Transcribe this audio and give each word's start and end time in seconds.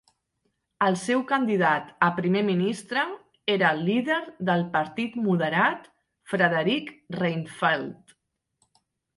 El 0.85 0.95
seu 1.01 1.19
candidat 1.31 1.91
a 2.05 2.07
Primer 2.19 2.41
Ministre 2.47 3.03
era 3.57 3.69
el 3.75 3.83
líder 3.91 4.17
del 4.51 4.65
Partit 4.79 5.21
Moderat, 5.27 5.87
Fredrik 6.35 6.93
Reinfeldt. 7.21 8.19